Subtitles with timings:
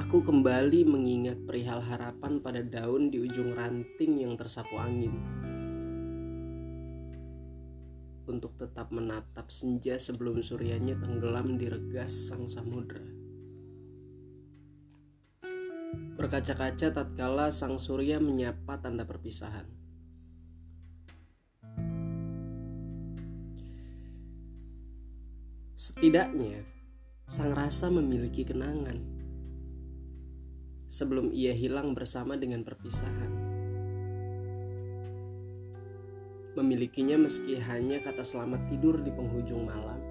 [0.00, 5.12] Aku kembali mengingat perihal harapan pada daun di ujung ranting yang tersapu angin.
[8.24, 13.04] Untuk tetap menatap senja sebelum suryanya tenggelam di regas sang samudra.
[16.16, 19.68] Berkaca-kaca tatkala sang surya menyapa tanda perpisahan.
[25.76, 26.64] Setidaknya,
[27.28, 29.19] sang rasa memiliki kenangan
[30.90, 33.30] sebelum ia hilang bersama dengan perpisahan.
[36.58, 40.02] Memilikinya meski hanya kata selamat tidur di penghujung malam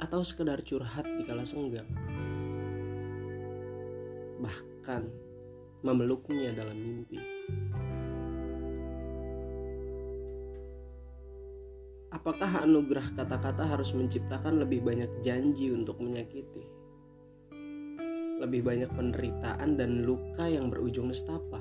[0.00, 1.88] atau sekedar curhat di kala senggang.
[4.40, 5.02] Bahkan
[5.84, 7.20] memeluknya dalam mimpi.
[12.16, 16.75] Apakah anugerah kata-kata harus menciptakan lebih banyak janji untuk menyakiti?
[18.46, 21.58] Lebih banyak penderitaan dan luka yang berujung nestapa?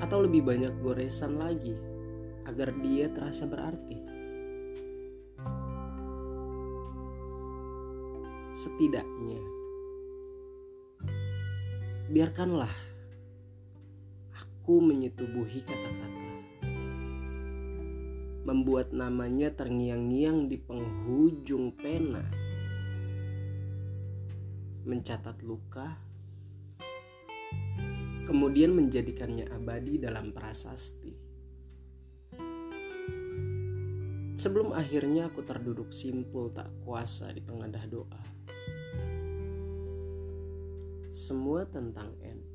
[0.00, 1.76] Atau lebih banyak goresan lagi
[2.48, 4.00] agar dia terasa berarti?
[8.56, 9.42] Setidaknya,
[12.08, 12.72] biarkanlah
[14.32, 16.32] aku menyetubuhi kata-kata,
[18.48, 22.53] membuat namanya terngiang-ngiang di penghujung pena
[24.84, 25.98] mencatat luka,
[28.28, 31.12] kemudian menjadikannya abadi dalam prasasti.
[34.34, 38.24] Sebelum akhirnya aku terduduk simpul tak kuasa di pengadah doa.
[41.08, 42.53] Semua tentang N.